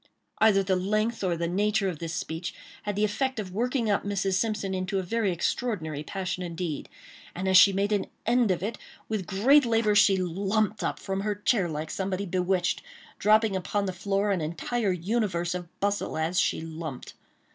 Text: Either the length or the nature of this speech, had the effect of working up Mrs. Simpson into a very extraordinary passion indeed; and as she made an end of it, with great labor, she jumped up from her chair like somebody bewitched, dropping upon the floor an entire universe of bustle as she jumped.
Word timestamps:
Either 0.39 0.63
the 0.63 0.75
length 0.75 1.23
or 1.23 1.37
the 1.37 1.47
nature 1.47 1.87
of 1.87 1.99
this 1.99 2.15
speech, 2.15 2.55
had 2.81 2.95
the 2.95 3.03
effect 3.03 3.37
of 3.39 3.53
working 3.53 3.87
up 3.87 4.03
Mrs. 4.03 4.33
Simpson 4.33 4.73
into 4.73 4.97
a 4.97 5.03
very 5.03 5.31
extraordinary 5.31 6.01
passion 6.01 6.41
indeed; 6.41 6.89
and 7.35 7.47
as 7.47 7.55
she 7.55 7.71
made 7.71 7.91
an 7.91 8.07
end 8.25 8.49
of 8.49 8.63
it, 8.63 8.79
with 9.07 9.27
great 9.27 9.63
labor, 9.63 9.93
she 9.93 10.17
jumped 10.17 10.83
up 10.83 10.97
from 10.99 11.21
her 11.21 11.35
chair 11.35 11.69
like 11.69 11.91
somebody 11.91 12.25
bewitched, 12.25 12.81
dropping 13.19 13.55
upon 13.55 13.85
the 13.85 13.93
floor 13.93 14.31
an 14.31 14.41
entire 14.41 14.91
universe 14.91 15.53
of 15.53 15.67
bustle 15.79 16.17
as 16.17 16.39
she 16.39 16.61
jumped. 16.79 17.13